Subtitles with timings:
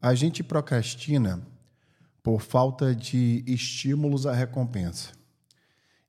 [0.00, 1.40] A gente procrastina
[2.22, 5.12] por falta de estímulos à recompensa.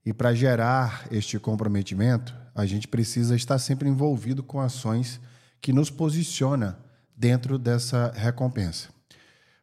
[0.04, 5.20] E para gerar este comprometimento, a gente precisa estar sempre envolvido com ações
[5.60, 6.78] que nos posiciona
[7.16, 8.88] dentro dessa recompensa.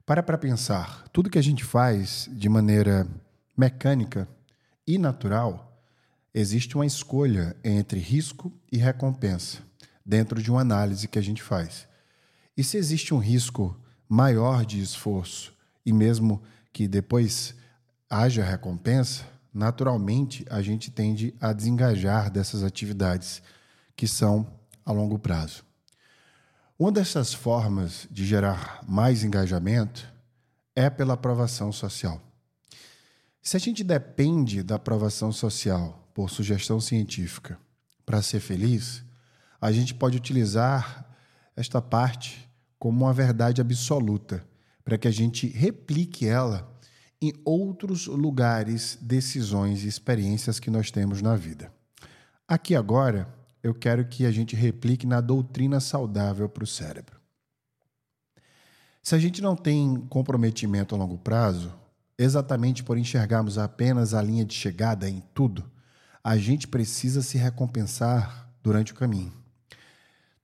[0.06, 3.08] Para para pensar, tudo que a gente faz de maneira
[3.58, 4.28] mecânica
[4.88, 5.82] e natural,
[6.34, 9.60] existe uma escolha entre risco e recompensa
[10.06, 11.88] dentro de uma análise que a gente faz.
[12.56, 13.76] E se existe um risco
[14.08, 15.54] maior de esforço
[15.86, 16.42] e mesmo
[16.72, 17.56] que depois
[18.10, 19.24] haja recompensa,
[19.54, 23.42] naturalmente a gente tende a desengajar dessas atividades
[23.96, 24.48] que são
[24.86, 25.64] a longo prazo.
[26.78, 30.06] Uma dessas formas de gerar mais engajamento
[30.76, 32.22] é pela aprovação social.
[33.42, 37.58] Se a gente depende da aprovação social por sugestão científica
[38.06, 39.04] para ser feliz,
[39.62, 41.06] a gente pode utilizar
[41.56, 42.45] esta parte
[42.78, 44.46] como uma verdade absoluta,
[44.84, 46.72] para que a gente replique ela
[47.22, 51.74] em outros lugares, decisões e experiências que nós temos na vida.
[52.48, 57.20] Aqui agora, eu quero que a gente replique na doutrina saudável para o cérebro.
[59.02, 61.74] Se a gente não tem comprometimento a longo prazo,
[62.18, 65.70] exatamente por enxergarmos apenas a linha de chegada em tudo,
[66.24, 69.34] a gente precisa se recompensar durante o caminho.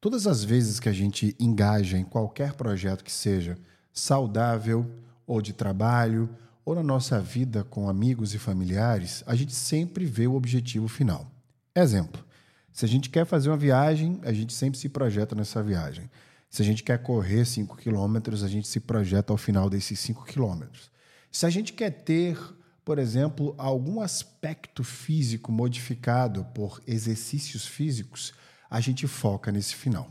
[0.02, 3.56] Todas as vezes que a gente engaja em qualquer projeto que seja
[3.94, 4.90] saudável,
[5.28, 6.28] ou de trabalho,
[6.66, 11.32] ou na nossa vida com amigos e familiares, a gente sempre vê o objetivo final.
[11.76, 12.26] Exemplo:
[12.74, 16.10] se a gente quer fazer uma viagem, a gente sempre se projeta nessa viagem.
[16.50, 20.26] Se a gente quer correr 5 quilômetros, a gente se projeta ao final desses 5
[20.26, 20.90] quilômetros.
[21.32, 22.40] Se a gente quer ter,
[22.84, 28.34] por exemplo, algum aspecto físico modificado por exercícios físicos,
[28.72, 30.10] a gente foca nesse final.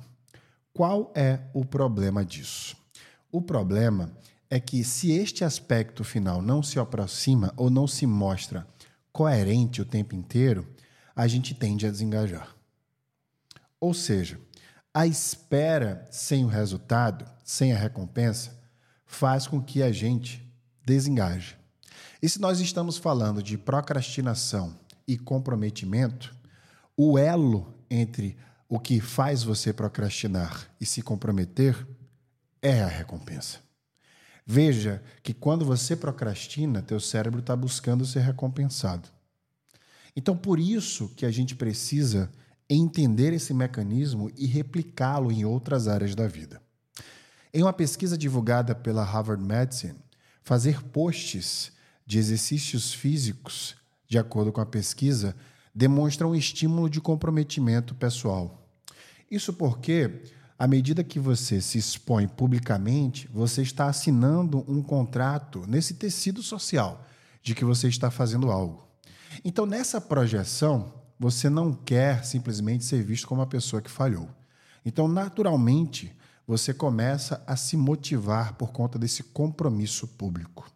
[0.74, 2.76] Qual é o problema disso?
[3.32, 4.12] O problema
[4.50, 8.66] é que se este aspecto final não se aproxima ou não se mostra
[9.10, 10.68] coerente o tempo inteiro,
[11.16, 12.54] a gente tende a desengajar.
[13.80, 14.38] Ou seja,
[14.92, 18.60] a espera sem o resultado, sem a recompensa,
[19.06, 20.46] faz com que a gente
[20.84, 21.56] desengaje.
[22.20, 24.78] E se nós estamos falando de procrastinação
[25.08, 26.34] e comprometimento,
[26.96, 28.36] o elo entre
[28.70, 31.76] o que faz você procrastinar e se comprometer
[32.62, 33.58] é a recompensa.
[34.46, 39.08] Veja que quando você procrastina, teu cérebro está buscando ser recompensado.
[40.14, 42.30] Então, por isso que a gente precisa
[42.68, 46.62] entender esse mecanismo e replicá-lo em outras áreas da vida.
[47.52, 49.98] Em uma pesquisa divulgada pela Harvard Medicine,
[50.44, 51.72] fazer posts
[52.06, 53.74] de exercícios físicos,
[54.06, 55.34] de acordo com a pesquisa,
[55.74, 58.68] demonstra um estímulo de comprometimento pessoal.
[59.30, 60.24] Isso porque,
[60.58, 67.06] à medida que você se expõe publicamente, você está assinando um contrato nesse tecido social
[67.42, 68.86] de que você está fazendo algo.
[69.44, 74.28] Então, nessa projeção, você não quer simplesmente ser visto como uma pessoa que falhou.
[74.84, 76.16] Então, naturalmente,
[76.46, 80.68] você começa a se motivar por conta desse compromisso público.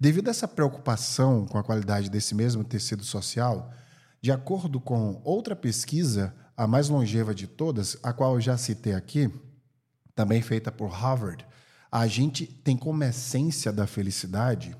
[0.00, 3.70] Devido a essa preocupação com a qualidade desse mesmo tecido social,
[4.24, 8.94] de acordo com outra pesquisa, a mais longeva de todas, a qual eu já citei
[8.94, 9.30] aqui,
[10.14, 11.46] também feita por Harvard,
[11.92, 14.74] a gente tem como essência da felicidade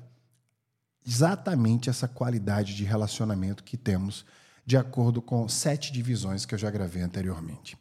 [1.05, 4.25] exatamente essa qualidade de relacionamento que temos,
[4.65, 7.77] de acordo com sete divisões que eu já gravei anteriormente.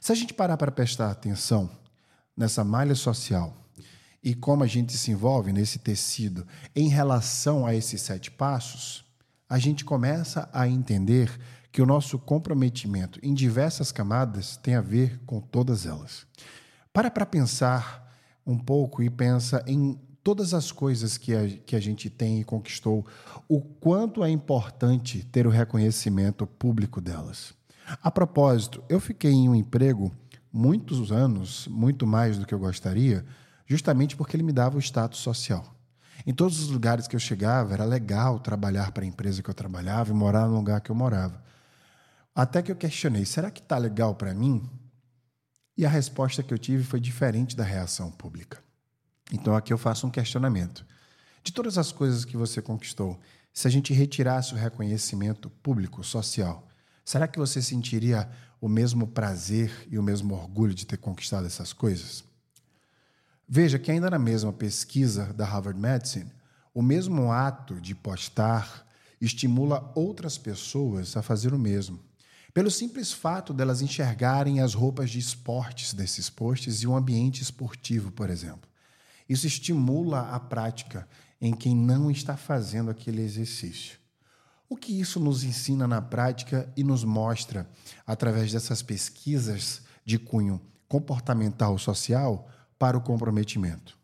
[0.00, 1.68] Se a gente parar para prestar atenção
[2.36, 3.56] nessa malha social
[4.22, 9.09] e como a gente se envolve nesse tecido em relação a esses sete passos,
[9.50, 11.28] a gente começa a entender
[11.72, 16.24] que o nosso comprometimento em diversas camadas tem a ver com todas elas.
[16.92, 18.08] Para para pensar
[18.46, 22.44] um pouco e pensa em todas as coisas que a, que a gente tem e
[22.44, 23.04] conquistou,
[23.48, 27.52] o quanto é importante ter o reconhecimento público delas.
[28.00, 30.12] A propósito, eu fiquei em um emprego
[30.52, 33.24] muitos anos, muito mais do que eu gostaria,
[33.66, 35.79] justamente porque ele me dava o status social.
[36.26, 39.54] Em todos os lugares que eu chegava, era legal trabalhar para a empresa que eu
[39.54, 41.42] trabalhava e morar no lugar que eu morava.
[42.34, 44.68] Até que eu questionei: será que está legal para mim?
[45.76, 48.62] E a resposta que eu tive foi diferente da reação pública.
[49.32, 50.84] Então aqui eu faço um questionamento.
[51.42, 53.18] De todas as coisas que você conquistou,
[53.52, 56.68] se a gente retirasse o reconhecimento público, social,
[57.04, 58.28] será que você sentiria
[58.60, 62.24] o mesmo prazer e o mesmo orgulho de ter conquistado essas coisas?
[63.52, 66.32] Veja que, ainda na mesma pesquisa da Harvard Medicine,
[66.72, 68.86] o mesmo ato de postar
[69.20, 72.00] estimula outras pessoas a fazer o mesmo
[72.52, 78.10] pelo simples fato delas enxergarem as roupas de esportes desses posts e um ambiente esportivo,
[78.10, 78.68] por exemplo.
[79.28, 81.08] Isso estimula a prática
[81.40, 83.98] em quem não está fazendo aquele exercício.
[84.68, 87.68] O que isso nos ensina na prática e nos mostra,
[88.06, 92.48] através dessas pesquisas de cunho comportamental social,
[92.80, 93.98] para o comprometimento?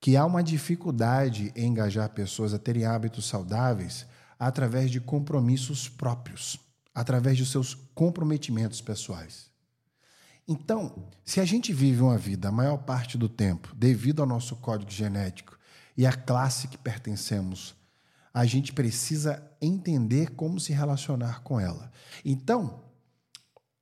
[0.00, 4.06] Que há uma dificuldade em engajar pessoas a terem hábitos saudáveis
[4.38, 6.58] através de compromissos próprios,
[6.94, 9.50] através de seus comprometimentos pessoais.
[10.48, 14.56] Então, se a gente vive uma vida a maior parte do tempo devido ao nosso
[14.56, 15.56] código genético
[15.94, 17.76] e à classe que pertencemos,
[18.32, 21.92] a gente precisa entender como se relacionar com ela.
[22.24, 22.82] Então,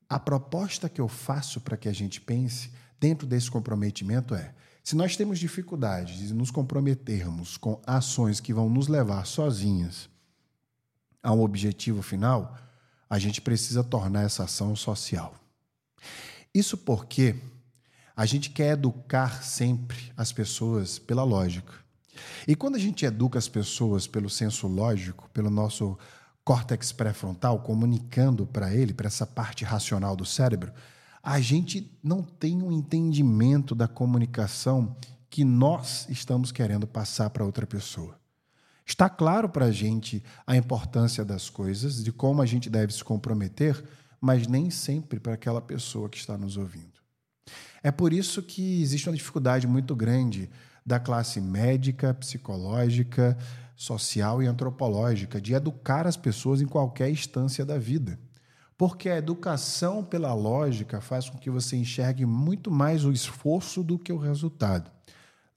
[0.09, 4.55] a proposta que eu faço para que a gente pense dentro desse comprometimento é:
[4.85, 10.09] se nós temos dificuldade de nos comprometermos com ações que vão nos levar sozinhas
[11.23, 12.57] a um objetivo final,
[13.09, 15.35] a gente precisa tornar essa ação social.
[16.55, 17.37] Isso porque
[18.17, 21.73] a gente quer educar sempre as pessoas pela lógica.
[22.47, 25.99] E quando a gente educa as pessoas pelo senso lógico, pelo nosso
[26.45, 30.73] córtex pré-frontal, comunicando para ele, para essa parte racional do cérebro,
[31.23, 34.97] a gente não tem um entendimento da comunicação
[35.29, 38.19] que nós estamos querendo passar para outra pessoa.
[38.85, 43.05] Está claro para a gente a importância das coisas, de como a gente deve se
[43.05, 43.85] comprometer,
[44.21, 47.01] mas nem sempre para aquela pessoa que está nos ouvindo.
[47.83, 50.51] É por isso que existe uma dificuldade muito grande
[50.85, 53.39] da classe médica, psicológica,
[53.77, 58.19] social e antropológica de educar as pessoas em qualquer instância da vida.
[58.81, 63.99] Porque a educação pela lógica faz com que você enxergue muito mais o esforço do
[63.99, 64.91] que o resultado.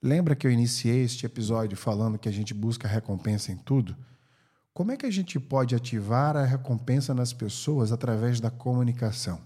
[0.02, 3.96] Lembra que eu iniciei este episódio falando que a gente busca recompensa em tudo?
[4.74, 9.40] Como é que a gente pode ativar a recompensa nas pessoas através da comunicação?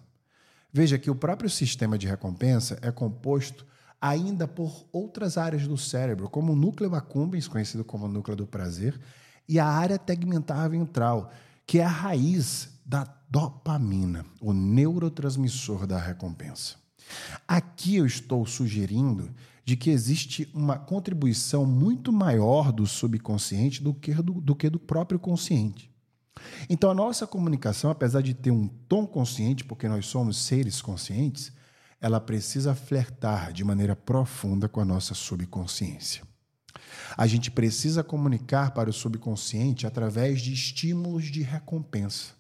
[0.72, 3.64] Veja que o próprio sistema de recompensa é composto
[4.00, 8.98] ainda por outras áreas do cérebro, como o núcleo accumbens, conhecido como núcleo do prazer,
[9.48, 11.30] e a área tegmentar ventral,
[11.68, 16.76] que é a raiz da dopamina, o neurotransmissor da recompensa.
[17.46, 19.30] Aqui eu estou sugerindo
[19.66, 24.78] de que existe uma contribuição muito maior do subconsciente do que do, do que do
[24.78, 25.90] próprio consciente.
[26.70, 31.52] Então, a nossa comunicação, apesar de ter um tom consciente, porque nós somos seres conscientes,
[32.00, 36.27] ela precisa flertar de maneira profunda com a nossa subconsciência.
[37.16, 42.32] A gente precisa comunicar para o subconsciente através de estímulos de recompensa.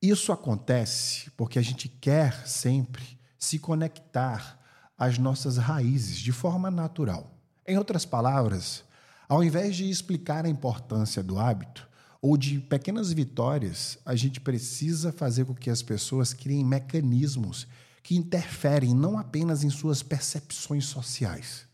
[0.00, 4.58] Isso acontece porque a gente quer sempre se conectar
[4.98, 7.32] as nossas raízes de forma natural.
[7.66, 8.84] Em outras palavras,
[9.28, 11.88] ao invés de explicar a importância do hábito
[12.20, 17.66] ou de pequenas vitórias, a gente precisa fazer com que as pessoas criem mecanismos
[18.02, 21.66] que interferem não apenas em suas percepções sociais,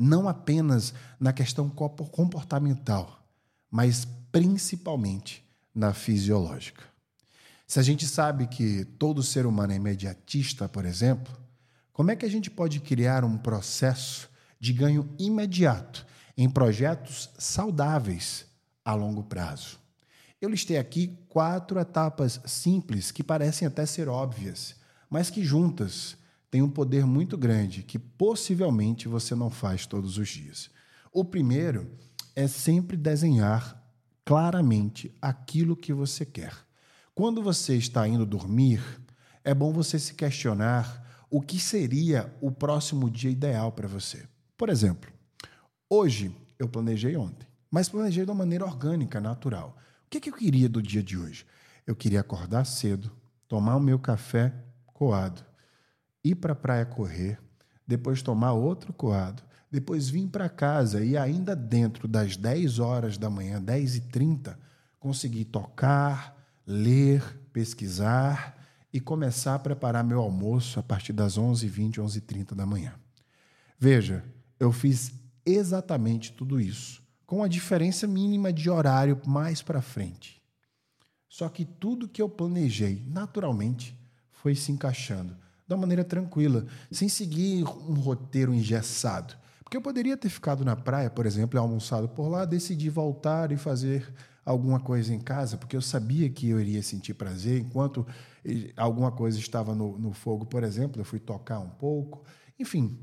[0.00, 3.22] não apenas na questão comportamental,
[3.70, 5.44] mas principalmente
[5.74, 6.82] na fisiológica.
[7.66, 11.36] Se a gente sabe que todo ser humano é imediatista, por exemplo,
[11.92, 18.46] como é que a gente pode criar um processo de ganho imediato em projetos saudáveis
[18.82, 19.78] a longo prazo?
[20.40, 24.76] Eu listei aqui quatro etapas simples que parecem até ser óbvias,
[25.10, 26.16] mas que juntas
[26.50, 30.70] têm um poder muito grande que possivelmente você não faz todos os dias.
[31.12, 31.90] O primeiro
[32.34, 33.80] é sempre desenhar
[34.24, 36.54] claramente aquilo que você quer.
[37.14, 38.80] Quando você está indo dormir,
[39.44, 44.26] é bom você se questionar o que seria o próximo dia ideal para você.
[44.56, 45.10] Por exemplo,
[45.88, 49.76] hoje eu planejei ontem, mas planejei de uma maneira orgânica, natural.
[50.06, 51.46] O que, que eu queria do dia de hoje?
[51.86, 53.10] Eu queria acordar cedo,
[53.48, 54.52] tomar o meu café
[54.86, 55.44] coado,
[56.22, 57.38] ir para a praia correr,
[57.86, 63.30] depois tomar outro coado, depois vir para casa e ainda dentro das 10 horas da
[63.30, 64.58] manhã, 10 e 30,
[64.98, 66.36] conseguir tocar,
[66.66, 67.22] ler,
[67.52, 68.56] pesquisar
[68.92, 72.94] e começar a preparar meu almoço a partir das 11h20, 11h30 da manhã.
[73.78, 74.24] Veja,
[74.58, 75.12] eu fiz
[75.46, 80.40] exatamente tudo isso, com a diferença mínima de horário mais para frente.
[81.28, 83.96] Só que tudo que eu planejei, naturalmente,
[84.32, 85.36] foi se encaixando
[85.74, 89.34] uma maneira tranquila, sem seguir um roteiro engessado.
[89.62, 93.52] Porque eu poderia ter ficado na praia, por exemplo, e almoçado por lá, decidi voltar
[93.52, 94.12] e fazer
[94.44, 98.06] alguma coisa em casa, porque eu sabia que eu iria sentir prazer enquanto
[98.76, 102.24] alguma coisa estava no, no fogo, por exemplo, eu fui tocar um pouco.
[102.58, 102.98] Enfim,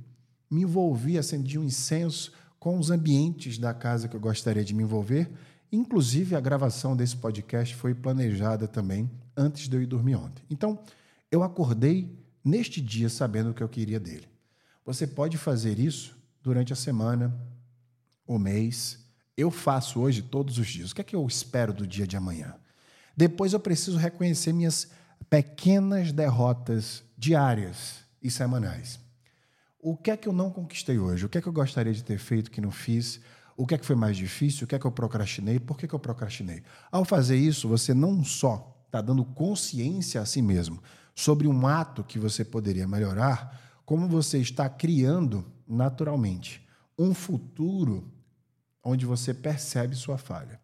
[0.50, 4.84] me envolvi, acendi um incenso com os ambientes da casa que eu gostaria de me
[4.84, 5.32] envolver.
[5.72, 10.44] Inclusive, a gravação desse podcast foi planejada também antes de eu ir dormir ontem.
[10.50, 10.80] Então,
[11.32, 14.28] eu acordei neste dia sabendo o que eu queria dele.
[14.86, 17.36] Você pode fazer isso durante a semana,
[18.26, 19.00] o mês.
[19.36, 20.92] Eu faço hoje todos os dias.
[20.92, 22.56] O que é que eu espero do dia de amanhã?
[23.16, 24.90] Depois eu preciso reconhecer minhas
[25.30, 29.00] pequenas derrotas diárias e semanais.
[29.80, 31.26] O que é que eu não conquistei hoje?
[31.26, 33.20] O que é que eu gostaria de ter feito que não fiz?
[33.58, 34.66] O que é que foi mais difícil?
[34.66, 35.60] O que é que eu procrastinei?
[35.60, 36.64] Por que, que eu procrastinei?
[36.92, 40.82] Ao fazer isso, você não só está dando consciência a si mesmo
[41.18, 46.64] sobre um ato que você poderia melhorar, como você está criando naturalmente
[46.96, 48.14] um futuro
[48.84, 50.62] onde você percebe sua falha.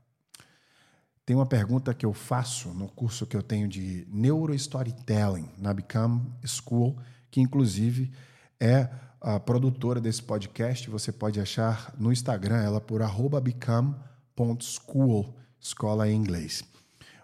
[1.25, 6.21] Tem uma pergunta que eu faço no curso que eu tenho de Neurostorytelling na Become
[6.45, 6.99] School,
[7.31, 8.11] que inclusive
[8.59, 8.87] é
[9.19, 10.87] a produtora desse podcast.
[10.87, 13.01] Você pode achar no Instagram ela por
[13.41, 16.63] become.school, escola em inglês,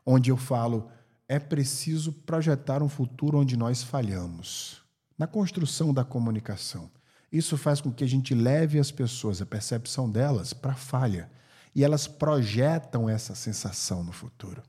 [0.03, 0.89] onde eu falo
[1.29, 4.81] é preciso projetar um futuro onde nós falhamos
[5.15, 6.89] na construção da comunicação.
[7.31, 11.29] Isso faz com que a gente leve as pessoas, a percepção delas, para a falha.
[11.75, 14.63] E elas projetam essa sensação no futuro.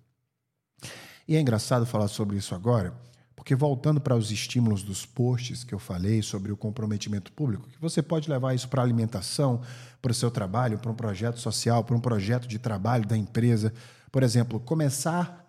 [1.26, 2.92] E é engraçado falar sobre isso agora,
[3.34, 7.80] porque voltando para os estímulos dos posts que eu falei sobre o comprometimento público, que
[7.80, 9.62] você pode levar isso para a alimentação,
[10.02, 13.72] para o seu trabalho, para um projeto social, para um projeto de trabalho da empresa.
[14.12, 15.39] Por exemplo, começar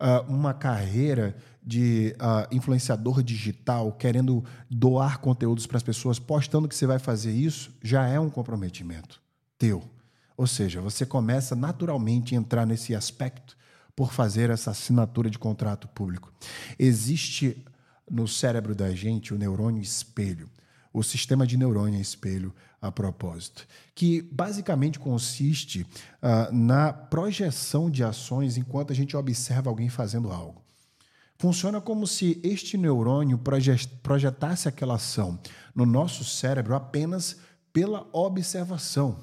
[0.00, 6.74] uh, uma carreira de uh, influenciador digital, querendo doar conteúdos para as pessoas, postando que
[6.74, 9.20] você vai fazer isso, já é um comprometimento
[9.58, 9.82] teu.
[10.36, 13.56] Ou seja, você começa naturalmente a entrar nesse aspecto
[13.96, 16.30] por fazer essa assinatura de contrato público.
[16.78, 17.64] Existe
[18.08, 20.48] no cérebro da gente o neurônio espelho,
[20.98, 28.56] o sistema de neurônio espelho a propósito, que basicamente consiste uh, na projeção de ações
[28.56, 30.62] enquanto a gente observa alguém fazendo algo.
[31.38, 33.38] Funciona como se este neurônio
[34.02, 35.38] projetasse aquela ação
[35.74, 37.36] no nosso cérebro apenas
[37.74, 39.18] pela observação.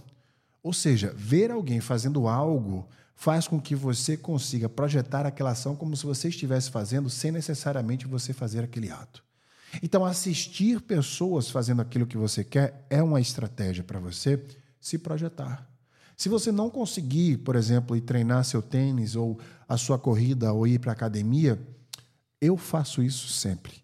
[0.62, 5.98] Ou seja, ver alguém fazendo algo faz com que você consiga projetar aquela ação como
[5.98, 9.24] se você estivesse fazendo sem necessariamente você fazer aquele ato.
[9.82, 14.44] Então, assistir pessoas fazendo aquilo que você quer é uma estratégia para você
[14.80, 15.68] se projetar.
[16.15, 20.68] Se você não conseguir, por exemplo, ir treinar seu tênis ou a sua corrida ou
[20.68, 21.60] ir para a academia,
[22.39, 23.84] eu faço isso sempre.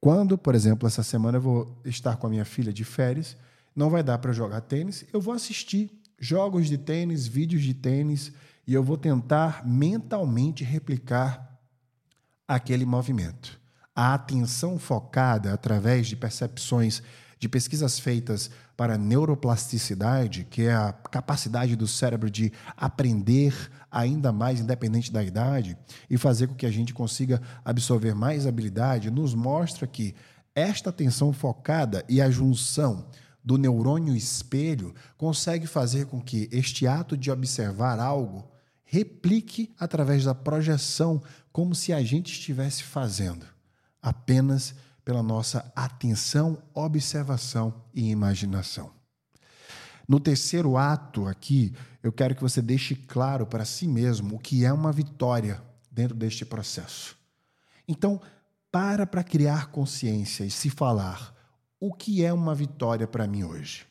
[0.00, 3.36] Quando, por exemplo, essa semana eu vou estar com a minha filha de férias,
[3.76, 8.32] não vai dar para jogar tênis, eu vou assistir jogos de tênis, vídeos de tênis
[8.66, 11.58] e eu vou tentar mentalmente replicar
[12.48, 13.59] aquele movimento.
[14.02, 17.02] A atenção focada através de percepções
[17.38, 23.54] de pesquisas feitas para neuroplasticidade, que é a capacidade do cérebro de aprender
[23.90, 25.76] ainda mais, independente da idade,
[26.08, 30.14] e fazer com que a gente consiga absorver mais habilidade, nos mostra que
[30.54, 33.06] esta atenção focada e a junção
[33.44, 38.50] do neurônio espelho consegue fazer com que este ato de observar algo
[38.82, 43.44] replique através da projeção, como se a gente estivesse fazendo,
[44.02, 48.90] apenas pela nossa atenção, observação e imaginação.
[50.06, 54.64] No terceiro ato aqui, eu quero que você deixe claro para si mesmo o que
[54.64, 57.16] é uma vitória dentro deste processo.
[57.86, 58.20] Então,
[58.70, 61.34] para para criar consciência e se falar
[61.78, 63.86] o que é uma vitória para mim hoje.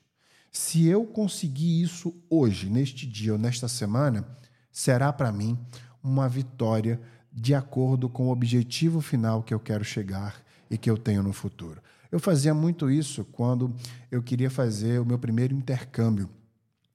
[0.52, 4.28] Se eu conseguir isso hoje, neste dia ou nesta semana,
[4.72, 5.58] será para mim
[6.04, 7.00] uma vitória
[7.32, 11.34] de acordo com o objetivo final que eu quero chegar e que eu tenho no
[11.34, 11.82] futuro.
[12.12, 13.74] Eu fazia muito isso quando
[14.10, 16.30] eu queria fazer o meu primeiro intercâmbio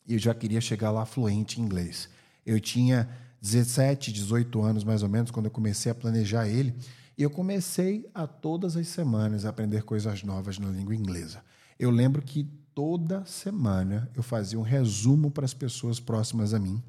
[0.06, 2.08] e eu já queria chegar lá fluente em inglês.
[2.44, 3.08] Eu tinha
[3.40, 6.74] 17, 18 anos mais ou menos quando eu comecei a planejar ele
[7.16, 11.42] e eu comecei a todas as semanas a aprender coisas novas na língua inglesa.
[11.78, 16.82] Eu lembro que toda semana eu fazia um resumo para as pessoas próximas a mim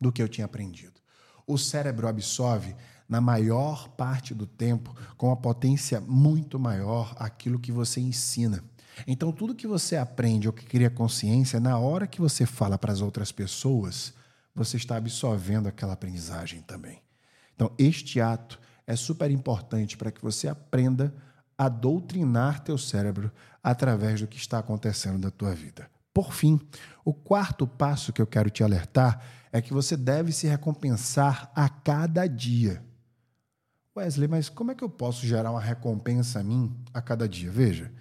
[0.00, 1.03] do que eu tinha aprendido.
[1.46, 2.74] O cérebro absorve
[3.08, 8.64] na maior parte do tempo, com uma potência muito maior, aquilo que você ensina.
[9.06, 12.92] Então, tudo que você aprende ou que cria consciência, na hora que você fala para
[12.92, 14.14] as outras pessoas,
[14.54, 17.02] você está absorvendo aquela aprendizagem também.
[17.54, 21.14] Então, este ato é super importante para que você aprenda
[21.56, 23.30] a doutrinar teu cérebro
[23.62, 25.88] através do que está acontecendo na tua vida.
[26.14, 26.60] Por fim,
[27.04, 29.20] o quarto passo que eu quero te alertar
[29.52, 32.82] é que você deve se recompensar a cada dia.
[33.96, 37.50] Wesley, mas como é que eu posso gerar uma recompensa a mim a cada dia?
[37.50, 37.92] Veja,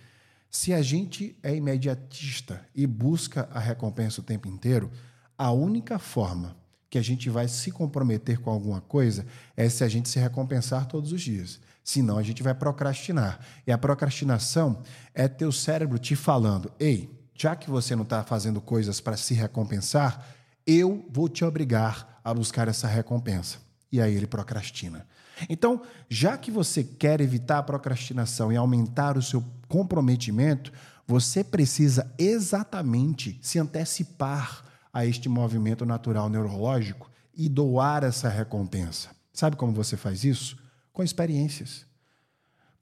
[0.49, 4.91] se a gente é imediatista e busca a recompensa o tempo inteiro,
[5.35, 6.55] a única forma
[6.89, 9.25] que a gente vai se comprometer com alguma coisa
[9.57, 11.59] é se a gente se recompensar todos os dias.
[11.83, 13.39] Senão a gente vai procrastinar.
[13.65, 14.81] E a procrastinação
[15.13, 19.33] é teu cérebro te falando: ei, já que você não está fazendo coisas para se
[19.33, 20.25] recompensar,
[20.65, 23.57] eu vou te obrigar a buscar essa recompensa.
[23.91, 25.05] E aí ele procrastina.
[25.49, 30.71] Então, já que você quer evitar a procrastinação e aumentar o seu comprometimento,
[31.05, 39.09] você precisa exatamente se antecipar a este movimento natural neurológico e doar essa recompensa.
[39.33, 40.57] Sabe como você faz isso?
[40.91, 41.85] Com experiências.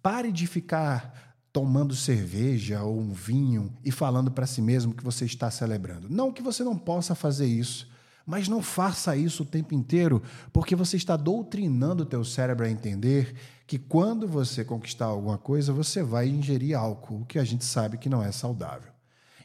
[0.03, 5.25] Pare de ficar tomando cerveja ou um vinho e falando para si mesmo que você
[5.25, 6.09] está celebrando.
[6.09, 7.89] Não que você não possa fazer isso,
[8.25, 10.21] mas não faça isso o tempo inteiro,
[10.53, 13.35] porque você está doutrinando o teu cérebro a entender
[13.67, 17.97] que quando você conquistar alguma coisa, você vai ingerir álcool, o que a gente sabe
[17.97, 18.91] que não é saudável.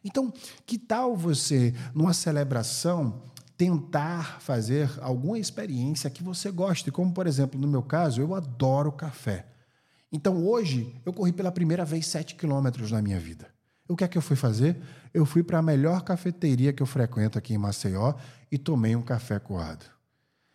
[0.04, 0.32] Então,
[0.64, 3.22] que tal você, numa celebração,
[3.56, 8.92] tentar fazer alguma experiência que você goste, como por exemplo, no meu caso, eu adoro
[8.92, 9.46] café.
[10.10, 13.48] Então hoje eu corri pela primeira vez 7 quilômetros na minha vida.
[13.88, 14.76] O que é que eu fui fazer?
[15.14, 18.14] Eu fui para a melhor cafeteria que eu frequento aqui em Maceió
[18.50, 19.84] e tomei um café coado.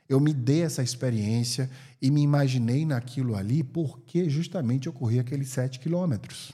[0.07, 1.69] Eu me dei essa experiência
[2.01, 6.51] e me imaginei naquilo ali porque justamente eu corri aqueles 7 quilômetros.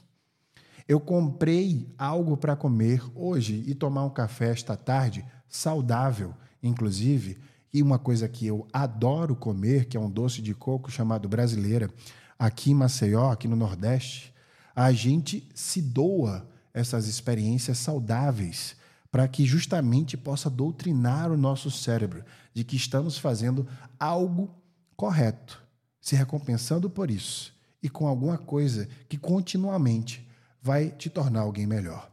[0.86, 7.36] Eu comprei algo para comer hoje e tomar um café esta tarde saudável, inclusive,
[7.74, 11.90] e uma coisa que eu adoro comer, que é um doce de coco chamado brasileira,
[12.38, 14.32] aqui em Maceió, aqui no Nordeste,
[14.74, 18.76] a gente se doa essas experiências saudáveis
[19.10, 23.66] para que justamente possa doutrinar o nosso cérebro de que estamos fazendo
[23.98, 24.54] algo
[24.96, 25.60] correto,
[26.00, 27.52] se recompensando por isso
[27.82, 30.28] e com alguma coisa que continuamente
[30.62, 32.10] vai te tornar alguém melhor.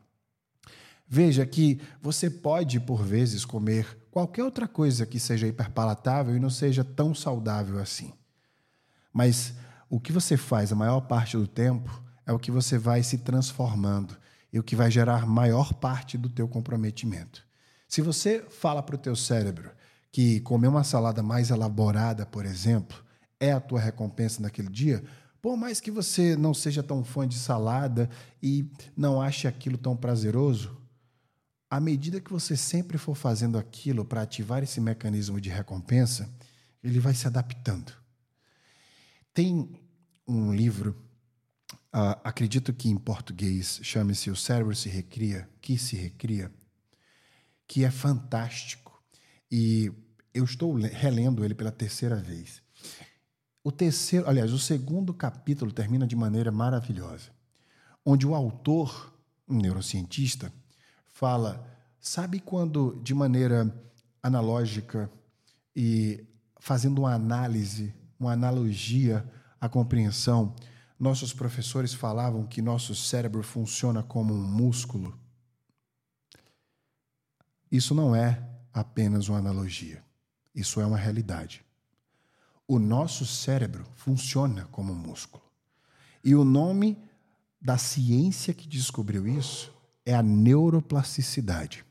[1.08, 6.50] Veja que você pode, por vezes, comer qualquer outra coisa que seja hiperpalatável e não
[6.50, 8.12] seja tão saudável assim.
[9.14, 9.54] Mas
[9.96, 13.20] o que você faz a maior parte do tempo é o que você vai se
[13.20, 14.18] transformando
[14.52, 17.48] e o que vai gerar maior parte do teu comprometimento.
[17.88, 19.72] Se você fala para o teu cérebro
[20.12, 23.02] que comer uma salada mais elaborada, por exemplo,
[23.40, 25.02] é a tua recompensa naquele dia,
[25.42, 28.10] por mais que você não seja tão fã de salada
[28.44, 30.76] e não ache aquilo tão prazeroso,
[31.70, 36.30] à medida que você sempre for fazendo aquilo para ativar esse mecanismo de recompensa,
[36.84, 37.94] ele vai se adaptando.
[39.34, 39.85] Tem
[40.28, 40.96] um livro,
[41.94, 46.52] uh, acredito que em português chame-se O Cérebro se Recria, que se recria,
[47.68, 49.02] que é fantástico.
[49.52, 49.92] E
[50.34, 52.62] eu estou relendo ele pela terceira vez.
[53.64, 57.32] O terceiro, aliás, o segundo capítulo termina de maneira maravilhosa,
[58.06, 59.14] onde o autor,
[59.48, 60.54] um neurocientista,
[61.12, 61.66] fala:
[62.00, 63.74] sabe quando, de maneira
[64.22, 65.10] analógica
[65.76, 66.26] e
[66.60, 69.28] fazendo uma análise, uma analogia
[69.66, 70.56] à compreensão,
[71.00, 75.18] nossos professores falavam que nosso cérebro funciona como um músculo?
[77.72, 78.42] Isso não é
[78.74, 80.04] apenas uma analogia,
[80.54, 81.66] isso é uma realidade.
[82.68, 85.44] O nosso cérebro funciona como um músculo.
[86.24, 86.98] E o nome
[87.62, 89.74] da ciência que descobriu isso
[90.06, 91.86] é a neuroplasticidade.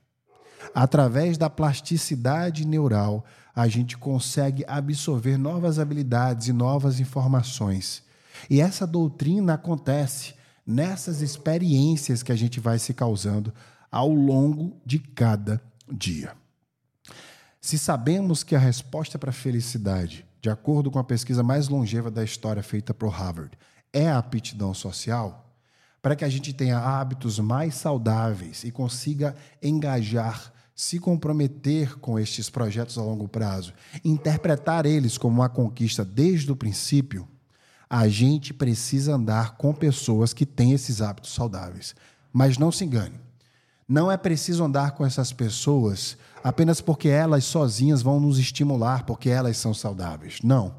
[0.75, 8.03] Através da plasticidade neural, a gente consegue absorver novas habilidades e novas informações.
[8.51, 10.35] E essa doutrina acontece
[10.67, 13.55] nessas experiências que a gente vai se causando
[13.91, 16.33] ao longo de cada dia.
[17.61, 22.11] Se sabemos que a resposta para a felicidade, de acordo com a pesquisa mais longeva
[22.11, 23.57] da história feita por Harvard,
[23.93, 25.55] é a aptidão social,
[26.03, 32.51] para que a gente tenha hábitos mais saudáveis e consiga engajar, se comprometer com estes
[32.51, 33.73] projetos a longo prazo,
[34.05, 37.29] interpretar eles como uma conquista desde o princípio,
[37.89, 41.95] a gente precisa andar com pessoas que têm esses hábitos saudáveis.
[42.33, 43.21] Mas não se engane.
[43.89, 49.29] Não é preciso andar com essas pessoas apenas porque elas sozinhas vão nos estimular, porque
[49.31, 50.39] elas são saudáveis.
[50.43, 50.75] Não.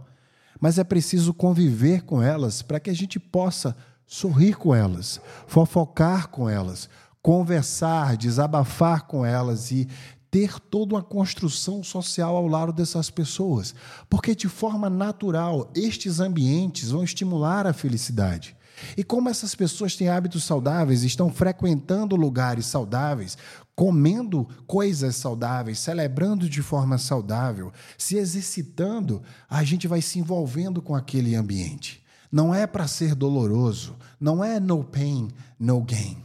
[0.59, 3.75] Mas é preciso conviver com elas para que a gente possa
[4.07, 6.89] sorrir com elas, fofocar com elas,
[7.25, 9.87] conversar, desabafar com elas e
[10.29, 13.73] ter toda uma construção social ao lado dessas pessoas,
[14.07, 18.55] porque de forma natural estes ambientes vão estimular a felicidade.
[18.95, 23.35] E como essas pessoas têm hábitos saudáveis, estão frequentando lugares saudáveis,
[23.75, 30.93] comendo coisas saudáveis, celebrando de forma saudável, se exercitando, a gente vai se envolvendo com
[30.93, 32.03] aquele ambiente.
[32.31, 36.24] Não é para ser doloroso, não é no pain, no gain.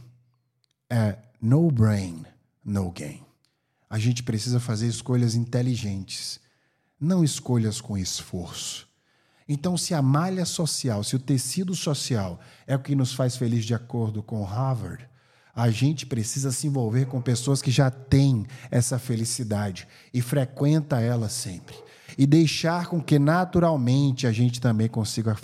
[0.93, 2.25] É no brain,
[2.65, 3.23] no gain.
[3.89, 6.37] A gente precisa fazer escolhas inteligentes,
[6.99, 8.89] não escolhas com esforço.
[9.47, 13.63] Então, se a malha social, se o tecido social é o que nos faz feliz
[13.63, 15.07] de acordo com Harvard,
[15.55, 21.29] a gente precisa se envolver com pessoas que já têm essa felicidade e frequenta ela
[21.29, 21.75] sempre.
[22.17, 25.35] E deixar com que naturalmente a gente também consiga